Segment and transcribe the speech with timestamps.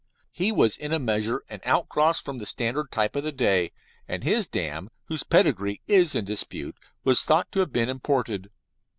[0.31, 3.71] He was in a measure an outcross from the standard type of the day,
[4.07, 8.49] and his dam, whose pedigree is in dispute, was thought to have been imported.